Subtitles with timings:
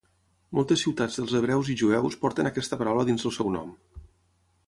[0.59, 3.71] Moltes ciutats dels hebreus i jueus porten aquesta paraula dins el seu nom.